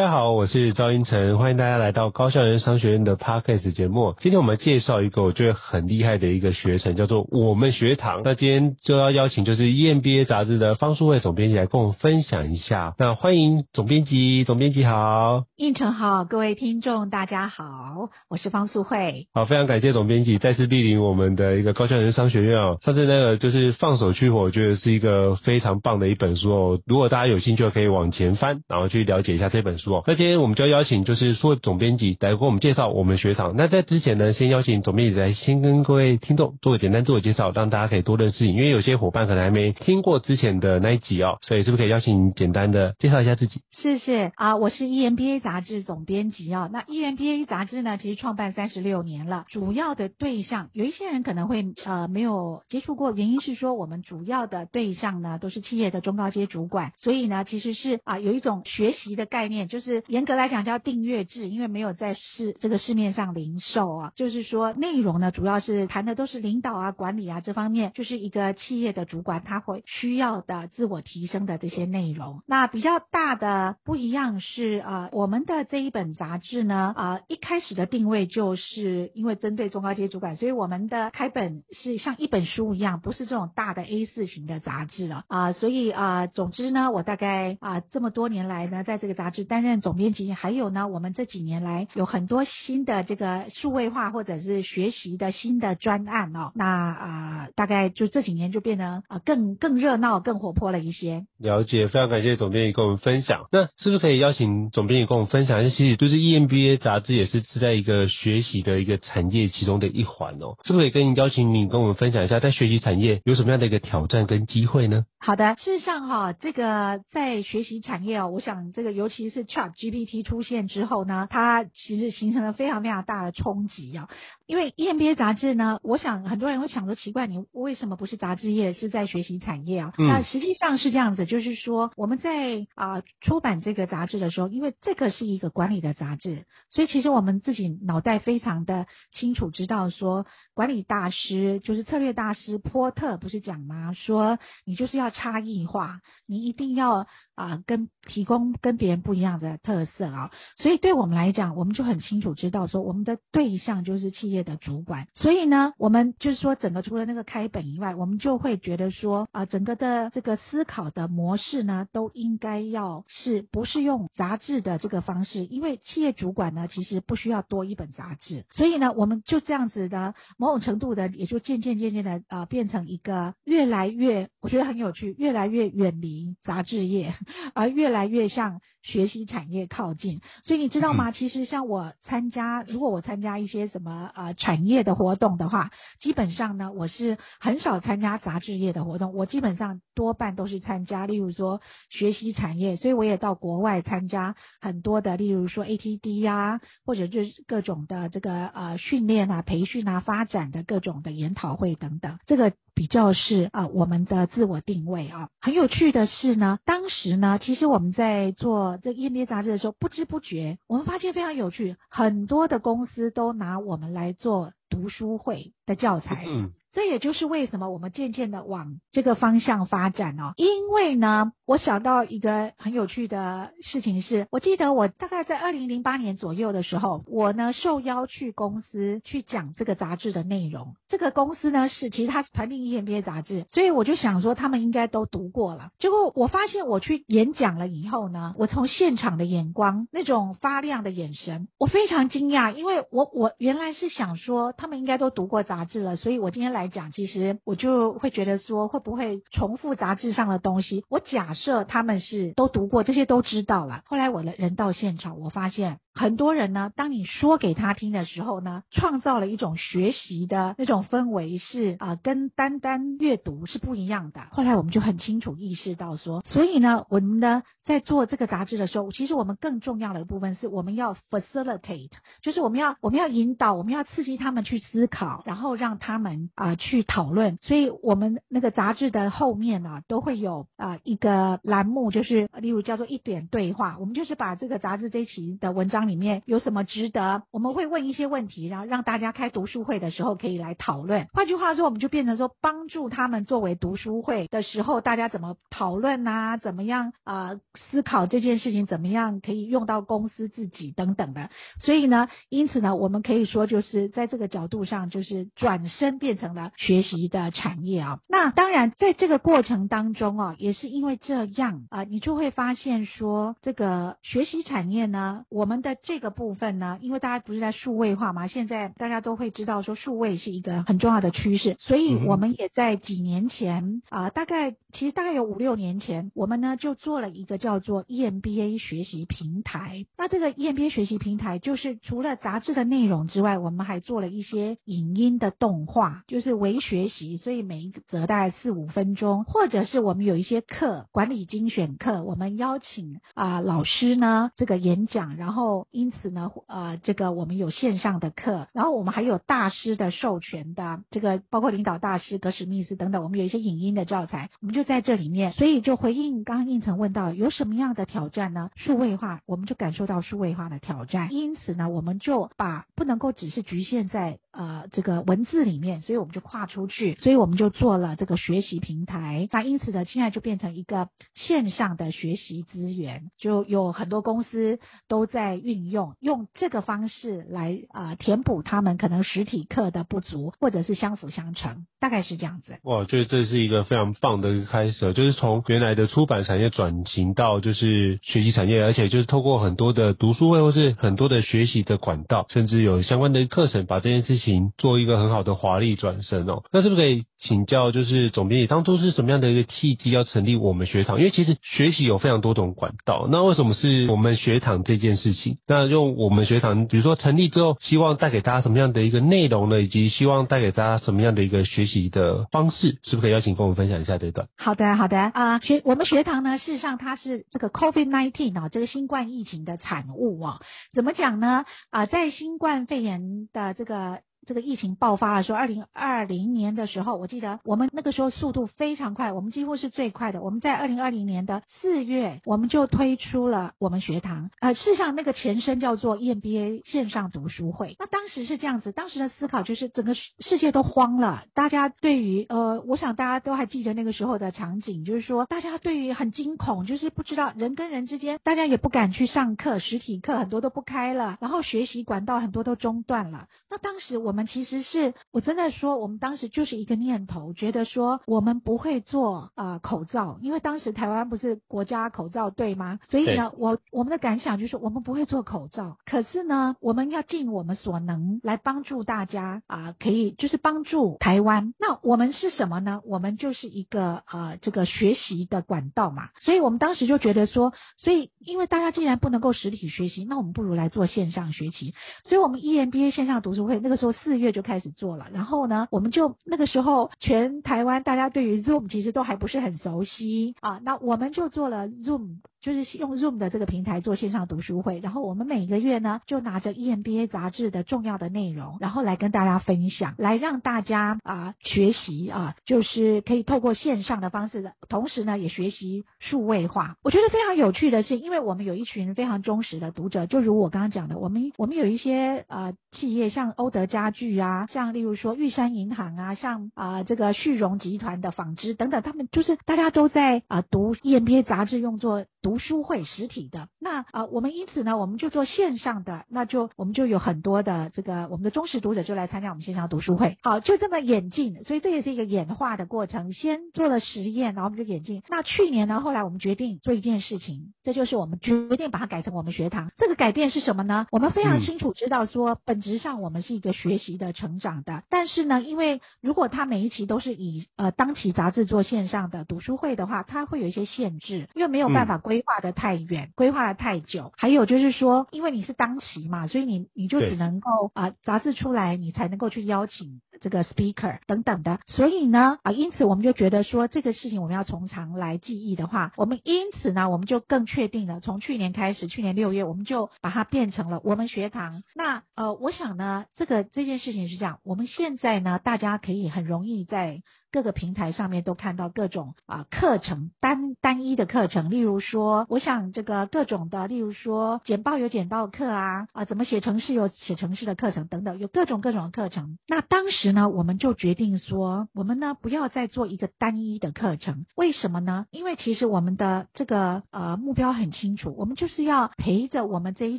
[0.00, 4.14] 家好，我是赵英成，欢迎大家来到高校人商学院的 Podcast 节目。
[4.18, 8.22] 今天我们介绍一个我觉得很厉害的一个学程，叫做我们学堂。
[8.24, 12.94] 那今天就要邀请就是 EMBA 杂志的方素慧总编辑来跟我们分享一下。
[12.96, 19.26] 那欢迎总编辑，总编辑好，应成好，各位听众大家好，我是方素慧。
[19.34, 22.78] 好，非常感谢总编辑再次莅临我们的一个高校人商学院哦。
[22.80, 26.80] 上次那个就是放手去火，我觉得是一个非常棒的一本书哦。
[26.86, 29.89] 如果大家有兴趣，可以往前翻，然后去了解一下这本书。
[30.06, 33.54] 那今天我们就要邀请，就是说总编辑来给我们介绍我们学堂。
[33.56, 38.52] 那在之前呢，先邀请总编辑来先跟各位听众做个简单自我介绍，让大家可以多认识你。
[38.52, 43.60] 因为有些伙伴可能还没听过之前的那一集哦，所以是不是可以邀请你简单的介绍一下自己？
[43.72, 46.68] 谢谢啊，我是 EMBA 杂志总编辑哦。
[46.72, 72.42] 那 EMBA 杂志呢，其实创办三十六年了，主要的对象有一些人可能会呃没有接触过，原因是说我们主要的对象呢都是企业的中高阶主管，所以呢其实是啊有一种学习的概念，就是严格来讲叫订阅制，因为没有在市这个市面上零售啊，就是说内容呢主要是谈的都是领导啊、管理啊这方面，就是一个企业的主管他会需要的自我提升的这些内容。
[72.46, 90.00] 那比较大的不一样是啊，我们的这一本杂志呢啊一开始的定位就是因为针对中高阶主管，所以我们的开本是像一本书一样，不是这种大的 A4 型的杂志啊啊，所以啊总之呢，我大概啊这么多年来呢，在这个杂志担任总。
[90.00, 96.52] 编辑还有呢，我们这几年来有很多新的这个数位化或者是学习的新的专案哦。
[96.54, 101.26] 那啊、呃，大概就这几年就变得啊、呃、更更热闹、更活泼了一些。
[101.38, 103.46] 了解，非常感谢总编辑跟我们分享。
[103.52, 105.76] 那是不是可以邀请总编辑跟我们分享一下？
[105.76, 110.56] 其实就是 EMBA 杂志也是是在一个学习的一个产业其中的一环哦。
[110.64, 115.04] 是不是可以跟你邀请你跟我们分享一下，在学习产业有什么样的一个挑战跟机会呢？
[115.18, 124.08] 好的，事实上哈，这个在学习产业哦，我想这个尤其是 ChatGPT 出现之后呢，它其实形成了非常非常大的冲击啊。
[124.46, 129.92] 因为 EMBA 杂志呢，我想很多人会想说奇怪，你为什么不是杂志业，是在学习产业啊？
[129.98, 143.92] 嗯、那实际上是这样子，就是说我们在啊、呃、出版这个杂志的时候，因为这个是一个管理的杂志，所以其实我们自己脑袋非常的清楚，知道说管理大师就是策略大师波特不是讲吗？
[143.92, 145.10] 说你就是要。
[145.10, 175.14] 差异化，你一定要啊、呃，跟提供跟别人不一样的特色啊，所以对我们来讲，我们就很清楚知道说，我们的对象就是企业的主管，所以呢，我们就是说，整个除了那个开本以外，我们就会觉得说啊、整个的这个思考的模式呢，都应该要是不是用杂志的这个方式，因为企业主管呢，其实不需要多一本杂志，所以呢，我们就这样子的某种程度的，也就渐渐渐渐的啊、变成一个越来越，我觉得很有趣。
[175.18, 177.14] 越来越远离杂志业，
[177.54, 180.20] 而越来越像学习产业靠近。
[180.44, 181.10] 所以你知道吗？
[181.12, 185.70] 其实像我参加，如果我参加一些什么呃产业的活动的话，
[186.00, 189.14] 基本上呢，我是很少参加杂志业的活动。
[189.14, 192.76] 我基本上多半都是参加，例如说学习产业。
[192.76, 202.18] 所以我也到国外参加很多的，例如说 ATD 呀，或者就是各种的这个呃训练啊、培训啊、发展的各种的研讨会等等。
[202.26, 202.52] 这个。
[202.74, 215.52] 比较是啊，我们的自我定位啊，很有趣的是呢，当时呢，其实我们在做这个印第安杂志的时候，不知不觉，我们发现非常有趣，很多的公司都拿我们来做读书会。
[215.70, 216.24] 的教材。
[216.26, 216.50] 嗯。
[216.72, 230.76] 这也就是为什么我们渐渐的往这个方向发展哦，因为呢，我想到一个很有趣的事情是，我记得我大概在二零零八年左右的时候，我呢受邀去公司去讲这个杂志的内容。
[230.88, 235.70] 这个公司呢是其实它是团定 EMBA 杂志，所以我就想说他们应该都读过了。
[235.80, 246.60] 结果我发现我去演讲了以后呢，我从现场的眼光那种发亮的眼神，我非常惊讶，因为我我原来是想说他们应该都读过杂杂志了，所以我今天来。
[246.60, 250.84] 来讲，其实我就会觉得说，会不会重复杂志上的东西？
[250.90, 253.80] 我假设他们是都读过，这些都知道了。
[253.86, 255.78] 后来我的人到现场，我发现。
[256.00, 264.22] 很多人呢，当你说给他听的时候呢，创造了一种学习的那种氛围是啊、跟单单阅读是不一样的。
[264.30, 271.90] 后来我们就很清楚意识到说，所以呢，我们呢在做这个杂志的时候，其实我们更重要的一部分是我们要 facilitate，
[272.22, 277.38] 就是我们要我们要引导，我们要刺激他们去思考，然后让他们啊、去讨论。
[277.42, 291.08] 所以我们那个杂志的后面呢、啊，都会有啊、一个栏目，就是例如叫做一点对话，我们就是把这个杂志这一期的文章里面有什么值得，我们会问一些问题，然后让大家开读书会的时候可以来讨论。
[291.12, 297.40] 换句话说，我们就变成说帮助他们作为读书会的时候，大家怎么讨论啊，怎么样啊、
[297.70, 301.30] 思考这件事情，怎么样可以用到公司自己等等的。
[301.58, 307.98] 所以呢，因此呢，我们可以说就是在这个角度上，就是转身变成了学习的产业啊。
[308.08, 329.86] 那当然，在这个过程当中啊，也是因为这样啊，你就会发现说这个学习产业呢，我们的这个部分呢，因为大家不是在数位化嘛，现在大家都会知道说数位是一个很重要的趋势，所以我们也在几年前啊，大概其实大概有五六年前，我们呢就做了一个叫做 EMBA 学习平台。
[329.96, 355.32] 那这个 EMBA 学习平台就是除了杂志的内容之外，我们还做了一些影音的动画，就是微学习，所以每一则大概四五分钟，或者是我们有一些课，管理精选课，我们邀请啊老师呢这个演讲，然后因此呢，呃，这个我们有线上的课，然后我们还有大师的授权的这个，包括领导大师格史密斯等等，我们有一些影音的教材，我们就在这里面。
[355.32, 358.50] 所以就回应刚刚胤丞问到有什么样的挑战呢？
[358.56, 369.28] 数位化，我们就感受到数位化的挑战，因此呢，我们就把不能够只是局限在呃这个文字里面，所以我们就跨出去，所以我们就做了这个学习平台。
[369.32, 382.58] 那因此呢，现在就变成一个线上的学习资源，就有很多公司都在运用，用这个方式来啊、呃、填补他们可能实体课的不足，或者是相辅相成，大概是这样子。
[382.62, 396.44] 哇，我觉得这是一个非常棒的一个开始，就是从原来的出版产业转型到就是学习产业，而且就是透过很多的读书会或是很多的学习的管道，甚至有相关的课程，把这件事情做一个很好的华丽转身哦。
[396.52, 400.98] 那是不是可以请教，就是总编辑当初是什么样的一个契机要成立我们学堂？
[400.98, 405.38] 因为其实学习有非常多种管道，那为什么是我们学堂这件事情？
[405.48, 409.60] 那用我们学堂，比如说成立之后，希望带给大家什么样的一个内容呢？
[409.60, 412.78] 以及希望带给大家什么样的一个学习的方式？
[412.84, 414.28] 是不是可以邀请跟我们分享一下这一段？
[414.36, 420.40] 好的，好的啊、呃，学我们学堂呢，事实上它是这个 COVID nineteen 啊，这个新冠疫情的产物啊。
[420.72, 421.44] 怎么讲呢？
[421.70, 424.00] 啊、在新冠肺炎的这个。
[424.26, 430.20] 这个疫情爆发的时候，二零二零年的时候，我记得我们那个时候速度非常快，我们几乎是最快的。
[430.20, 434.30] 我们在二零二零年的四月，我们就推出了我们学堂。
[434.40, 437.76] 呃，事实上那个前身叫做 EMBA 线上读书会。
[437.78, 453.26] 那当时是这样子，当时的思考就是整个世界都慌了，大家对于呃，我想大家都还记得那个时候的场景，就是说大家对于很惊恐，就是不知道人跟人之间，大家也不敢去上课，实体课很多都不开了，然后学习管道很多都中断了。
[453.48, 454.09] 那当时我。
[454.10, 462.80] 我们其实是我真的说，我们当时就是一个念头，觉得说我们不会做啊、呃、口罩，因为当时台湾不是国家口罩队吗？
[462.88, 471.54] 所以呢，我我们的感想就是我们不会做口罩，可是呢，我们要尽我们所能来帮助大家啊、呃，可以就是帮助台湾。
[471.60, 472.80] 那我们是什么呢？
[472.84, 476.08] 我们就是一个啊、呃、这个学习的管道嘛。
[476.18, 481.74] 所以我们当时就觉得说，所以因为大家既然不能够实体学习，那我们不如来做线上学习。
[482.02, 483.94] 所以我们 EMBA 线上读书会那个时候。
[484.02, 492.20] 四月就开始做了，然后呢，我们就那个时候全台湾大家对于 Zoom 其实都还不是很熟悉啊，那我们就做了 Zoom。
[492.40, 506.76] 就是用 Zoom 的这个平台做线上读书会，然后我们每个月呢就拿着 EMBA 杂志的重要的内容，然后来跟大家分享，来让大家啊、呃、学习啊，就是可以透过线上的方式的，同时呢也学习数位化。
[506.82, 522.40] 我觉得非常有趣的是，因为我们有一群非常忠实的读者，就如我刚刚讲的，我们我们有一些呃企业，像欧德家具啊，像例如说玉山银行啊，像啊、呃、这个旭荣集团的纺织等等，他们就是大家都在啊、呃、读 EMBA 杂志，用作读。
[522.40, 533.12] 书会实体的，那啊、呃，我们因此呢，我们就做线上的，那就我们就有很多的这个我们的忠实读者就来参加我们线上读书会，好，就这么演进，所以这也是一个演化的过程。
[533.12, 535.02] 先做了实验，然后我们就演进。
[535.10, 539.70] 那去年呢，后来我们决定做一件事情，这就是我们决定把它改成我们学堂。
[539.76, 540.86] 这个改变是什么呢？
[540.90, 571.62] 我们非常清楚知道说，本质上我们是一个学习的成长的，但是呢，因为如果他每一期都是以呃当期杂志做线上的读书会的话，它会有一些限制，因为没有办法规划的太远，规划的太久，还有就是说，因为你是当席嘛，所以你你就只能够啊杂志出来，你才能够去邀请这个 speaker 等等的，所以呢啊，因此我们就觉得说这个事情我们要从长来记忆的话，我们因此呢，我们就更确定了，从去年开始，去年六月我们就把它变成了我们学堂。
[571.76, 577.02] 那呃，我想呢，这个这件事情是这样，我们现在呢，大家可以很容易在。
[577.32, 589.38] 各个平台上面都看到各种啊课程单单一的课程，例如说，我想这个各种的，例如说简报有简报课啊啊，怎么写程式有写程式的课程等等，有各种各种的课程。
[589.46, 595.06] 那当时呢，我们就决定说，我们呢不要再做一个单一的课程，为什么呢？
[595.12, 599.98] 因为其实我们的这个呃目标很清楚，我们就是要陪着我们这一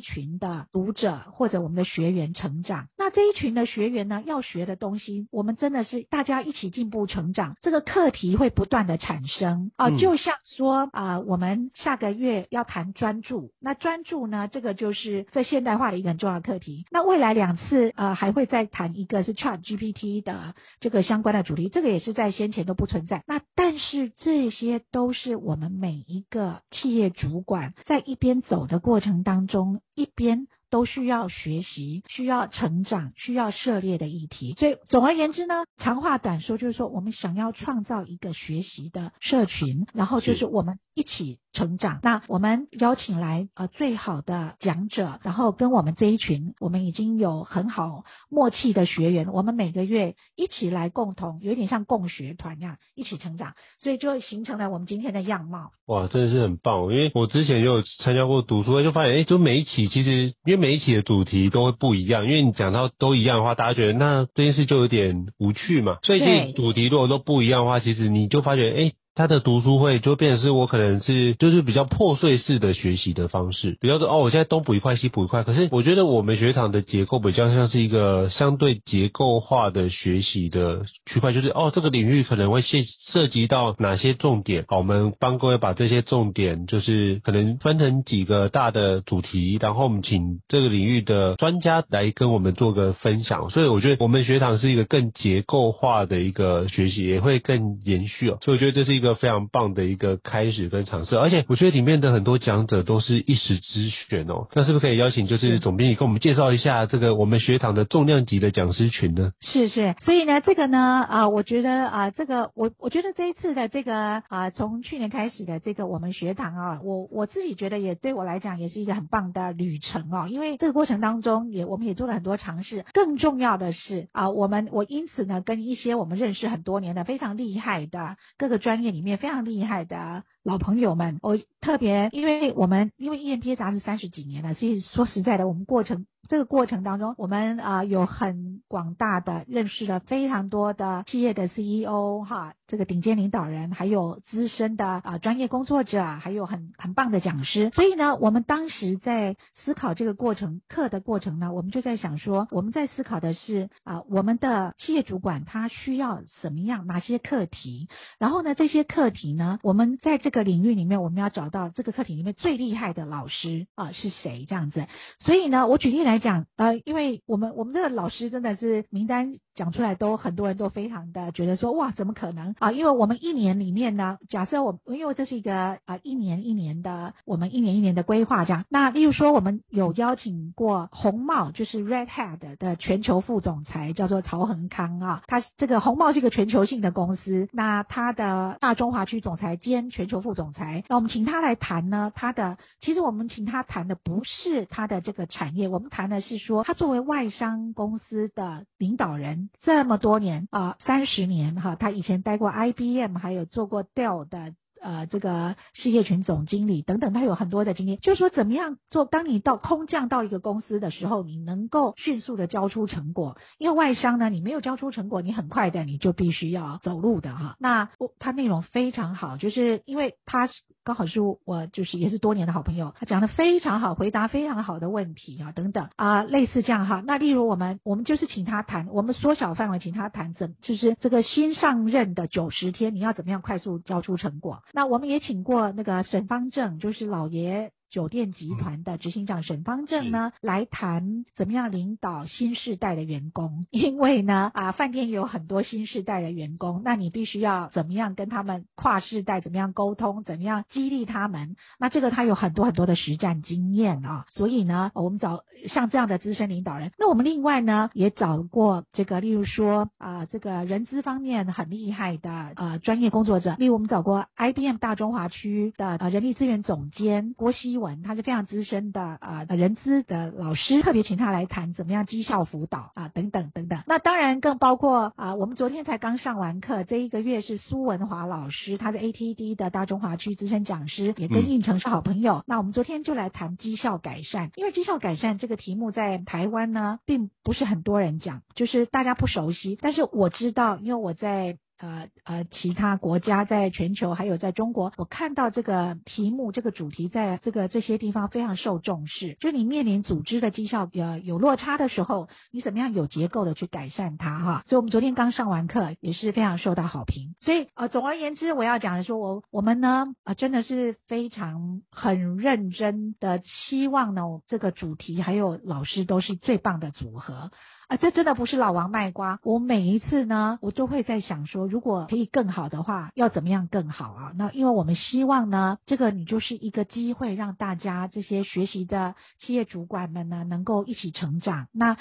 [0.00, 2.88] 群的读者或者我们的学员成长。
[2.98, 7.21] 那这一群的学员呢，要学的东西，我们真的是大家一起进步成。
[7.22, 16.84] 成长这个课题会不断的产生啊、呃，就像说啊、呃，我们下个月要谈专注，那专注呢，这个就是在现代化的一个很重要的课题。
[16.90, 23.22] 那未来两次呃还会再谈一个是 ChatGPT 的这个相关的主题，这个也是在先前都不存在。
[23.28, 30.48] 那但是这些都是我们每一个企业主管在一边走的过程当中，一边。
[30.72, 34.54] 都需要学习、需要成长、需要涉猎的议题。
[34.58, 42.00] 所以总而言之呢，长话短说，就是说我们想要创造一个学习的社群，然后就是我们一起成长。
[42.02, 55.72] 那我们邀请来呃最好的讲者，然后跟我们这一群我们已经有很好默契的学员，我们每个月一起来共同，有点像共学团一样一起成长，所以就形成了我们今天的样貌。
[55.84, 56.84] 哇，真的是很棒！
[56.84, 65.98] 因为我之前就有参加过读书会，就发现哎，就每一期其实因为每一期的主题都会不一样，因为你讲到都一样的话，大家觉得那这件事就有点无趣嘛。
[66.04, 68.92] 所以其实主题如果都不一样的话，其实你就发觉哎。
[69.14, 75.42] 他的读书会就变成是我可能是就是比较破碎式的学习的方式，比较说哦，我现在东补一块西补一块。
[75.42, 82.78] 可是我觉得我们学堂的结构比较像是一个相对结构化的学习的区块，就是哦，这个领域可能会涉
[83.12, 93.50] 涉及到哪些重点，好，我们帮各位把这些重点就是可能分成几个大的主题，然后我们请这个领域的专家来跟我们做个分享。
[93.50, 98.38] 所以我觉得我们学堂是一个更结构化的一个学习，也会更延续哦。
[98.40, 99.12] 所以我觉得这是一个。
[99.12, 104.46] 一个非常棒的一个开始跟尝试，而且我觉得里面的很多讲者都是一时之选哦。
[104.54, 109.32] 那是不是可以邀请就是总编辑跟我们介绍一下这个我们学堂的重量级的讲师群呢？
[109.40, 120.28] 是是，所以呢，这个呢啊，我觉得啊，这个我我觉得这一次的这个啊，从去年开始的这个我们学堂啊，我我自己觉得也对我来讲也是一个很棒的旅程哦。
[120.30, 136.06] 因为这个过程当中也我们也做了很多尝试，更重要的是啊，我们我因此呢跟一些我们认识很多年的非常厉害的各个专业里面非常厉害的老朋友们，我特别，因为我们因为 EMBA 杂志三十几年了，所以说实在的，我们过程。
[136.28, 147.70] 这个过程当中，我们啊、有很广大的认识了非常多的企业的 CEO 哈，这个顶尖领导人，还有资深的啊、专业工作者，还有很很棒的讲师。
[147.70, 164.86] 所以呢，我们当时在思考这个过程课的过程呢，我们就在想说，我们在思考的是啊、我们的企业主管他需要什么样哪些课题，然后呢，这些课题呢，我们在这个领域里面，我们要找到这个课题里面最厉害的老师啊、是谁这样子。
[165.20, 166.22] 所以呢，我举例来。
[166.22, 172.70] 讲，呃，因为我们我们这个老师真的是名单讲出来都很多人都非常的觉得说哇，怎么可能啊？
[172.70, 178.64] 因为我们一年里面呢，假设我因为这是一个啊、一年一年的我们一年一年的规划这样。
[178.68, 196.12] 那例如说我们有邀请过红帽，就是 Red Hat 的全球副总裁叫做曹恒康啊，他这个红帽是一个全球性的公司，那他的大中华区总裁兼全球副总裁，那我们请他来谈呢，他的其实我们请他谈的不是他的这个产业，我们谈。
[196.12, 204.52] 的是说，他作为外商公司的领导人这么多年啊，三十年哈，他以前待过 IBM，还有做过 Dell 的。
[204.82, 209.04] 呃，这个事业群总经理等等，他有很多的经验，就是说怎么样做。
[209.04, 213.36] 当你到空降到一个公司的时候，你能够迅速的交出成果。
[213.58, 217.56] 因为外商呢，你没有交出成果，你很快的你就必须要走路的哈。
[217.60, 220.48] 那我他内容非常好，就是因为他
[220.84, 227.02] 刚好是我就是也是多年的好朋友，他讲的非常好，回答非常好的问题啊等等啊，类似这样哈。
[227.06, 234.62] 那例如我们我们就是请他谈，我们缩小范围请他谈怎，就是这个新上任的九十天，你要怎么样快速交出成果。
[234.72, 237.70] 那我们也请过那个沈方正，就是老爷。
[237.92, 243.66] 酒店集团的执行长沈方正呢，来谈怎么样领导新时代的员工。
[243.70, 251.54] 因为呢，啊，饭店有很多新时代的员工，那你必须要怎么样跟他们跨世代，怎么样沟通，怎么样激励他们？
[251.78, 254.24] 那这个他有很多很多的实战经验啊。
[254.30, 256.92] 所以呢，我们找像这样的资深领导人。
[256.98, 273.82] 那我们另外呢，也找过这个，例如说啊，这个人资方面很厉害的呃专业工作者，例如我们找过 IBM 大中华区的呃人力资源总监郭希文，他是非常资深的啊、呃、人资的老师，特别请他来谈怎么样绩效辅导啊等等等等。
[273.86, 282.36] 那当然更包括啊，我们昨天才刚上完课，这一个月是苏文华老师，他是 ATD 的大中华区资深讲师，也跟应成是好朋友。
[282.36, 289.76] 嗯、那我们昨天就来谈绩效改善，因为绩效改善这个题目在台湾呢，并不是很多人讲，就是大家不熟悉。
[289.80, 291.58] 但是我知道，因为我在。
[291.82, 299.36] 呃呃，其他国家在全球还有在中国，我看到这个题目这个主题在这个这些地方非常受重视。
[299.40, 304.64] 就你面临组织的绩效呃有落差的时候，你怎么样有结构的去改善它哈？
[304.68, 307.34] 所以我们昨天刚上完课，也是非常受到好评。
[307.40, 317.50] 所以呃，总而言之，我要讲的说，我我们呢呃真的是非常很认真的期望呢，这个主题还有老师都是最棒的组合。
[317.92, 319.38] 啊，这真的不是老王卖瓜。
[319.42, 324.32] 我每一次呢，我都会在想说，如果可以更好的话，要怎么样更好啊？
[324.34, 331.66] 那因为我们希望呢，这个你就是一个机会，让大家这些学习的企业主管们呢，能够一起成长。
[331.70, 331.98] 那。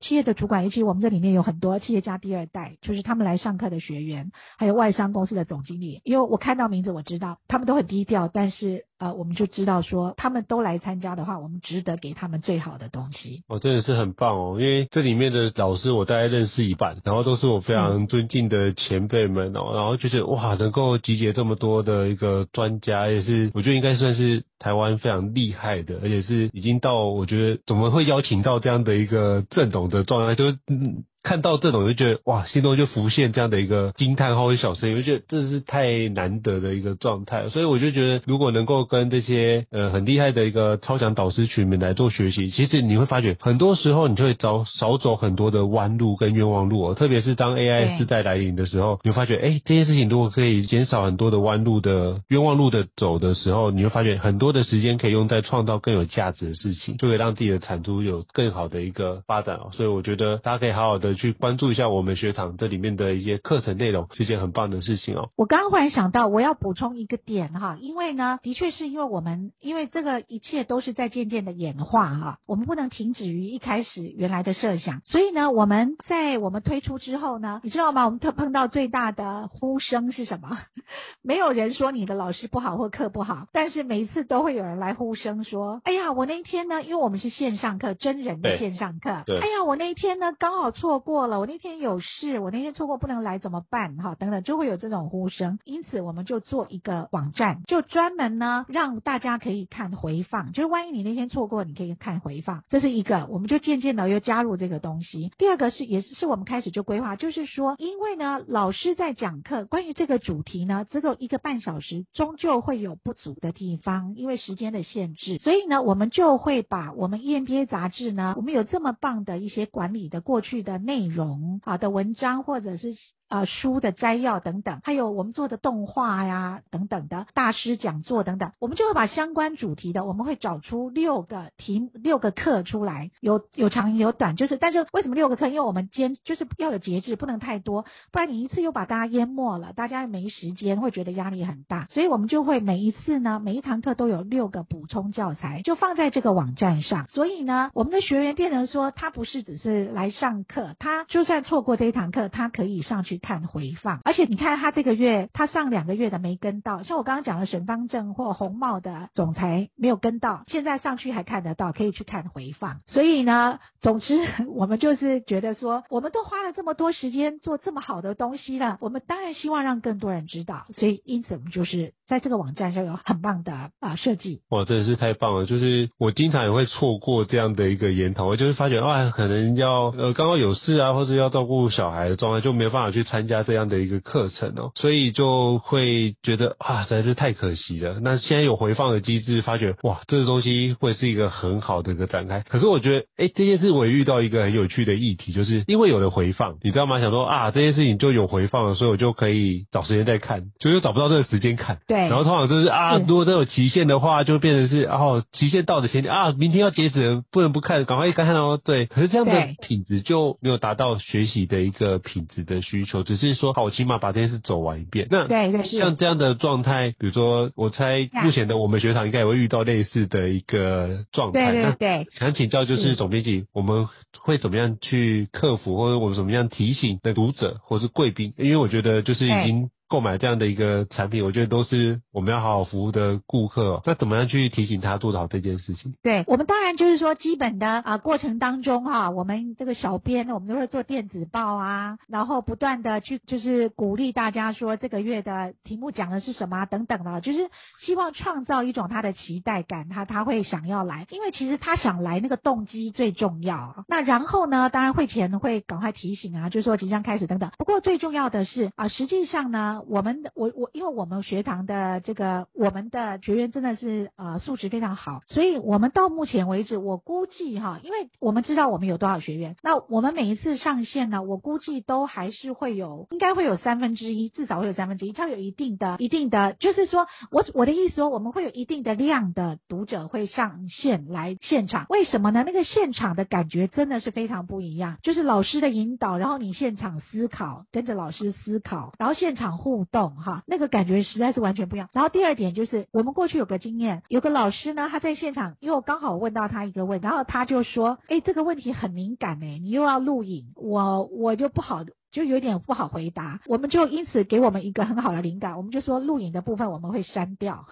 [0.00, 6.02] 企业的主管，尤其我们这里面有很多企业家第二代，就是他们来上课的学员，还有外商公司的总经理。
[6.04, 13.42] 因为我看到名字，我知道他们都很低调，但是呃，我们就知道说他们都来参加的话，我们值得给他们最好的东西。
[13.48, 24.42] 哦，真的是很棒哦，因为这里面的老师我大概认识一半，然后都是我非常尊敬的前辈们哦，然后就是哇，能够集结这么多的一个专家，也是我觉得应该算是。
[24.64, 31.04] 台湾非常厉害的，而且是已经到我觉得怎么会邀请到这样的一个正统的状态，就是嗯。
[31.24, 61.13] 看到这种就觉得哇，心中就浮现这样的一个惊叹号或小声音，我就觉得这是太难得的一个状态，所以我就觉得如果能够跟这些呃很厉害的一个超强导师群们来做学习，其实你会发觉很多时候你就会找少走很多的弯路跟冤枉路哦，特别是当 AI 时代来临的时候，你会发觉哎，这件事情如果可以减少很多的弯路的冤枉路的走的时候，你会发觉很多的时间可以用在创造更有价值的事情，就可以让自己的产出有更好的一个发展哦，所以我觉得大家可以好好的。
[61.14, 65.30] 去关注一下我们学堂这里面的一些课程内容，是件很棒的事情哦。
[65.36, 78.04] 我刚刚忽然想到，我要补充一个点哈，因为呢，的确是因为我们，因为这个一切都是在渐渐的演化哈，我们不能停止于一开始原来的设想，所以呢，我们在我们推出之后呢，你知道吗？
[78.04, 80.58] 我们特碰到最大的呼声是什么？
[81.22, 91.26] 没有人说你的老师不好或课不好，但是每一次都会有人来呼声说，哎呀，我那一天呢，因为我们是线上课，真人的线上课，对，哎呀，我那一天呢刚好错过。
[91.26, 93.96] 了，我那天有事，我那天错过不能来怎么办？
[93.96, 95.58] 哈，等等，就会有这种呼声。
[95.64, 100.50] 因此，我们就做一个网站，就专门呢让大家可以看回放。
[100.52, 102.64] 就是万一你那天错过，你可以看回放。
[102.68, 105.30] 这是一个，我们就渐渐的又加入这个东西。
[105.38, 115.36] 第二个是，也是是我们开始就规划，就是说，因为呢，老师在讲课，关于这个主题呢，只有一个半小时，终究会有不足的地方，因为时间的限制。
[115.36, 120.93] 所以呢，我们就会把我们 EMBA 杂志呢，我们有这么棒的一些管理的过去的内。
[120.94, 122.94] 内容好的文章，或者是。
[123.34, 135.48] 呃，书的摘要等等，还有我们做的动画呀等等的大师讲座等等，我们就会把相关主题的，我们会找出六个题六个课出来，有有长有短，就是但是为什么六个课？
[135.48, 153.20] 因为我们兼就是要有节制，不能太多，不然你一次又把大家淹没了，大家没时间，会觉得压力很大，所以我们就会每一次呢，每一堂课都有六个补充教材，就放在这个网站上，所以呢，我们的学员变成说，他不是只是来上课，他就算错过这一堂课，他可以上去。
[153.24, 162.80] 看回放，而且你看他这个月，他上两个月的没跟到，像我刚刚讲的沈方正或红帽的总裁没有跟到，现在上去还看得到，可以去看回放。
[162.86, 164.20] 所以呢，总之
[164.54, 170.66] 我们就是觉得说，我们都花了这么多时间做这么好的东西了，我们当然希望让更多人知道。
[170.74, 174.42] 所以因此我们就是在这个网站上有很棒的啊设计。
[174.50, 175.46] 哇，真的是太棒了！
[175.46, 183.02] 就是我经常也会错过这样的一个研讨会，就是发觉啊，可能要呃刚刚有事啊，或者要照顾小孩的状态，就没有办法去。
[183.14, 188.00] 参加这样的一个课程哦，所以就会觉得啊，实在是太可惜了。
[188.02, 192.40] 那现在有回放的机制，发觉哇，这个东西会是一个很好的一个展开。
[192.40, 196.98] 可是我觉得，哎，这件事我也遇到一个很有趣的议题，就是因为有了回放，你知道吗？
[196.98, 201.78] 想说啊，这件事情就有回放了，所以我就可以找时间再看，就又找不到这个时间看。
[201.86, 201.98] 对。
[202.08, 208.58] 然后通常就是啊，如果都有期限的话，就变成是哦，期限到的前天啊，明天要截止了，不能不看，赶快一看哦。
[208.62, 208.86] 对。
[208.86, 215.08] 可是这样的品质就没有达到学习的一个品质的需求，只是说好，我起码把这件事走完一遍。
[215.10, 221.52] 那对对，像这样的状态，比如说，我猜目前的我们学堂应该也会遇到类似的一个状态。
[221.52, 222.06] 对对对。
[222.18, 223.88] 想请教就是总编辑，我们
[224.20, 228.32] 会怎么样去克服，或者我们怎么样提醒的读者或是贵宾？
[228.38, 229.70] 因为我觉得就是已经。
[229.94, 233.80] 购买这样的一个产品，我觉得都是我们要好好服务的顾客。
[233.84, 235.94] 那怎么样去提醒他做好这件事情？
[236.02, 253.84] 对，我们当然就是说基本的啊过程当中哈，我们这个小编我们都会做电子报啊，然后不断的去就是鼓励大家说这个月的题目讲的是什么等等的，就是希望创造一种他的期待感，他他会想要来，因为其实他想来那个动机最重要。
[253.86, 257.52] 那然后呢，当然会前会赶快提醒啊，就是说即将开始等等。
[257.58, 259.82] 不过最重要的是啊，实际上呢。
[259.88, 282.42] 我们的我我，因为我们学堂的这个我们的学员真的是呃素质非常好，所以我们到目前为止，我估计哈，因为我们知道我们有多少学员，那我们每一次上线呢，我估计都还是会有，应该会有三分之一，至少会有三分之一，它有一定的一定的，就是说我我的意思说，我们会有一定的量的读者会上线来现场，为什么呢？
[282.46, 290.14] 那个现场的感觉真的是非常不一样，就是老师的引导，然后你现场思考，跟着老师思考，然后现场互动。
[290.16, 291.88] 哈，那个感觉实在是完全不一样。
[291.94, 307.64] 然后第二点就是，我们过去有个经验，有个老师呢，他在现场，因为我刚好问到他一个问题，然后他就说：“哎，这个问题很敏感哎，你又要录影，我我就不好，就有点不好回答。”我们就因此给我们一个很好的灵感，我们就说录影的部分我们会删掉。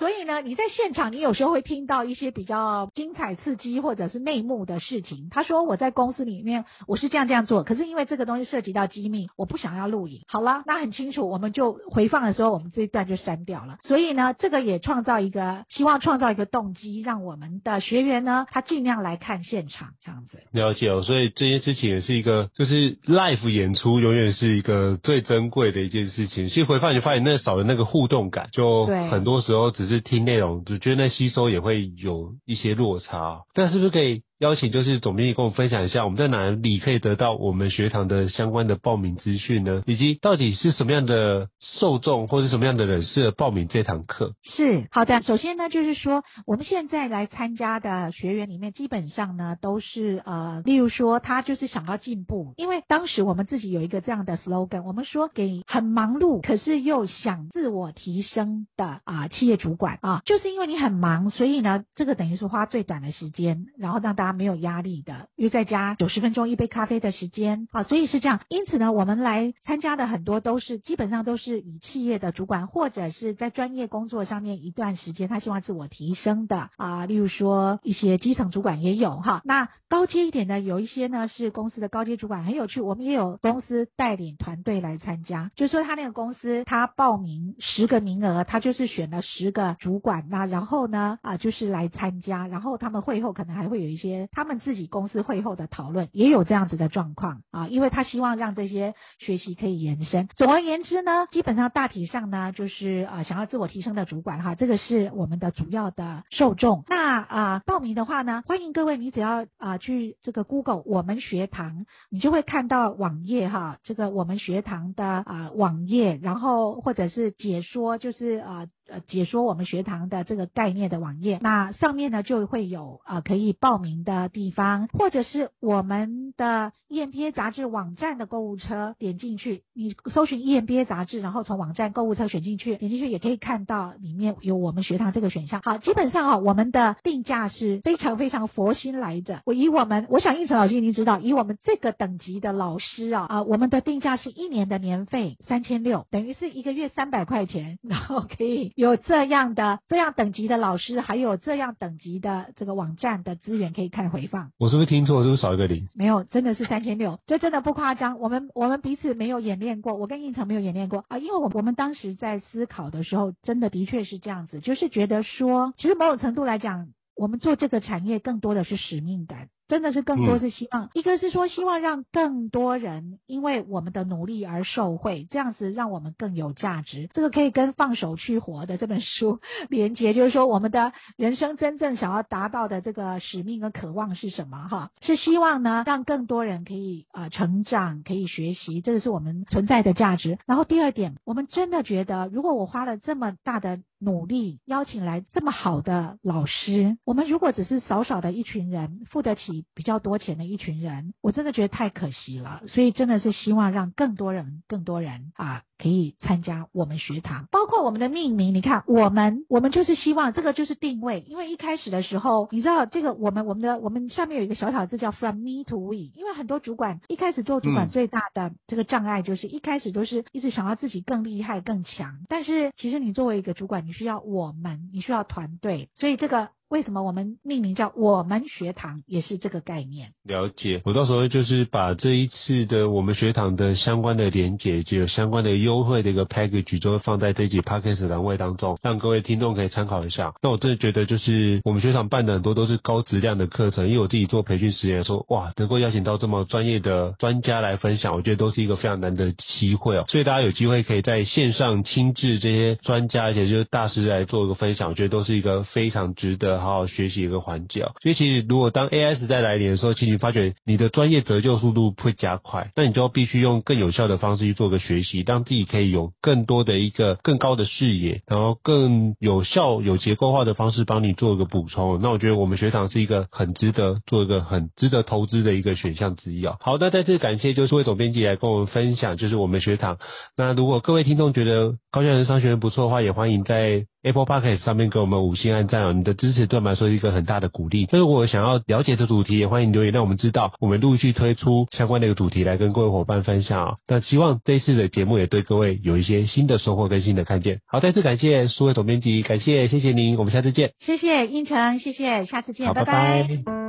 [0.00, 5.28] 所以呢，你在现场，你有时候会听到一些比较精彩、刺激或者是内幕的事情。
[5.30, 10.22] 他说我在公司里面我是这样这样做，可是因为这个东西涉及到机密，我不想要录影。
[10.26, 13.76] 好了，那很清楚，我们就回放的时候，我们这一段就删掉了。
[13.82, 20.38] 所以呢，这个也创造一个希望，创造一个动机，让我们的学员呢，他尽量来看现场这样子。
[20.50, 26.48] 了解哦，所以这件事情也是一个，就是 live 演出永远是一个最珍贵的一件事情。
[26.48, 29.89] 其实回放你就发现那少了那个互动感，就很多时候只是。
[29.94, 34.22] 是听内容，就觉得那吸收也会有一些落差，但是不是可以？
[34.40, 39.82] 邀请就是总编辑跟我分享一下，我们在哪里可以得到我们学堂的相关的报名资讯呢？
[39.84, 44.32] 以及到底是什么样的受众或是什么样的人适合报名这堂课？
[44.42, 64.29] 是好的，首先呢，就是说我们现在来参加的学员里面，基本上呢都是呃，例如说他就是想要进步，因为当时我们自己有一个这样的 slogan，我们说给很忙碌可是又想自我提升的啊、企业主管啊，就是因为你很忙，所以呢，这个等于是花最短的时间，然后让大家。
[64.32, 68.40] 没有压力的，又在家九十分钟一杯咖啡的时间啊，所以是这样。
[68.48, 79.40] 因此呢，我们来参加的很多都是基本上都是以企业的主管或者是在专业工作上面一段时间，他希望自我提升的啊，例如说一些基层主管也有哈。
[79.44, 82.80] 那高阶一点的有一些呢是公司的高阶主管，很有趣。
[82.80, 94.19] 我们也有公司带领团队来参加，就是说他那个公司他报名十个名额，他就是选了十个主管，那然后呢啊就是来参加，然后他们会后可能还会有一些。
[94.32, 100.28] 他们自己公司会后的讨论也有这样子的状况啊，因为他希望让这些学习可以延伸。
[100.36, 106.84] 总而言之呢，基本上大体上呢，就是啊想要自我提升的主管哈，这个是我们的主要的受众。
[106.88, 118.66] 那啊报名的话呢，欢迎各位，你只要啊去这个 Google 我们学堂，你就会看到网页哈，这个我们学堂的啊网页，然后或者是解说，就是啊。
[118.90, 135.60] 呃，解说我们学堂的这个概念的网页，那上面呢就会有呃可以报名的地方，或者是我们的 EMBA 杂志网站的购物车，点进去，你搜寻 EMBA 杂志，然后从网站购物车选进去，点进去也可以看到里面有我们学堂这个选项。
[135.62, 139.42] 好，基本上啊，我们的定价是非常非常佛心来着。
[139.46, 148.72] 我以我们，我想应成老师已经知道，以我们这个等级的老师啊啊，我们的定价是一年的年费三千六，等于是一个月三百块钱，然后可以。
[148.80, 154.52] 有这样的这样等级的老师，还有这样等级的这个网站的资源可以看回放。
[154.58, 155.22] 我是不是听错？
[155.22, 155.86] 是不是少一个零？
[155.94, 158.18] 没有，真的是三千六，这真的不夸张。
[158.18, 169.48] 我们我们彼此没有演练过，我跟应成没有演练过啊，因为我我们当时在思考的时候，真的的确是这样子，就是觉得说，其实某种程度来讲，我们做这个产业更多的是使命感。
[169.70, 177.08] 真的是更多是希望，嗯、一个是说希望让更多人因为我们的努力而受惠，这样子让我们更有价值。
[177.12, 184.66] 这个可以跟放手去活的这本书连接，就是说我们的人生真正想要达到的这个使命和渴望是什么？
[184.68, 190.36] 哈，是希望呢让更多人可以呃成长，可以学习，这个是我们存在的价值。
[190.46, 202.62] 然后第二点，我们真的觉得，如果我花了这么大的努力邀请来这么好的老师，我们如果只是少少的一群人，付得起比较多钱的一群人，我真的觉得太可惜了。
[202.66, 208.54] 所以真的是希望让更多人、更多人啊可以参加我们学堂，包括我们的命名。
[208.54, 226.48] 你看，我们我们就是希望这个就是定位，因为一开始的时候，你知道这个我们我们的我们下面有一个小小字叫 From Me to We，因为很多主管一开始做主管最大的这个障碍就是一开始都是一直想要自己更厉害、更强，但是其实你作为一个主管，你需要我们，你需要团队，所以这个。
[226.70, 230.12] 为什么我们命名叫我们学堂，也是这个概念。
[230.22, 240.32] 了解，我到时候就是把这一次的我们学堂的相关的连结，就有相关的优惠的一个 package，就会放在这一集 podcast 栏位当中，让各位听众可以参考一下。
[240.42, 250.04] 那我真的觉得，就是我们学长办的很多都是高质量的课程，因为我自己做培训实验说，哇，能够邀请到这么专业的专家来分享，我觉得都是一个非常难得的机会哦。
[250.08, 256.60] 所以大家有机会可以在线上亲自这些专家，而且就是大师来做一个分享，我觉得都是一个非常值得。
[256.60, 272.00] 好好学习一个环节哦，所以其实如果当 AI 时代来临的时候，其实你发觉你的专业折旧速度会加快，那你就要必须用更有效的方式去做个学习，让自己你可以有更多的一个更高的视野，然后更有效、有结构化的方式帮你做一个补充。
[272.00, 276.56] 那我觉得我们学堂是一个很值得做一个很值得投资的一个选项之一啊。
[276.60, 279.98] 好，那再次感谢就是魏总编辑来跟我们分享，就是我们学堂。
[280.34, 287.84] 那如果各位听众觉得高校人商学院不错的话，也欢迎在 Apple Podcast 上面给我们五星按赞哦，你的支持对我们来说是一个很大的鼓励。
[287.84, 293.76] 所以如果想要了解这主题，也欢迎留言让我们知道，我们陆续推出相关的一个主题来跟各位伙伴分享哦。
[293.86, 297.60] 那希望这一次的节目也对各位有一些新的收获跟新的看见。
[297.66, 300.72] 好，再次感谢数位总编辑，感谢谢谢您，我们下次见。
[300.80, 302.84] 谢谢胤丞，谢谢，下次见，拜拜。
[302.84, 303.60] 拜拜。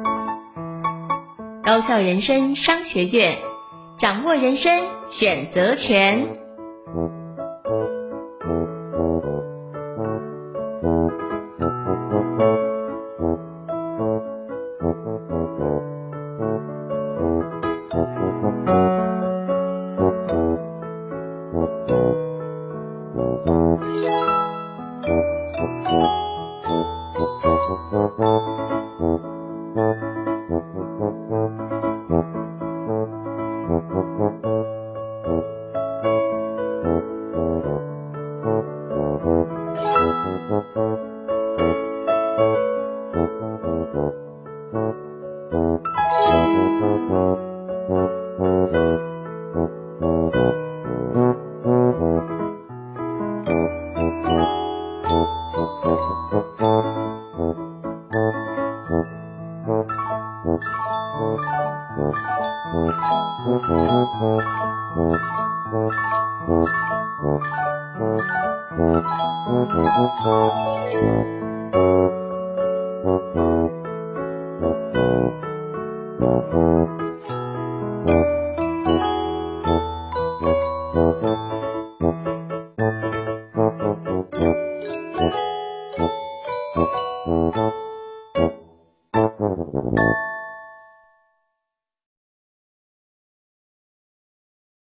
[1.64, 3.38] 高效人生商学院，
[4.00, 7.21] 掌握人生选择权。